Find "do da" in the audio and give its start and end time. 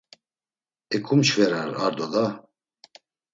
1.97-2.25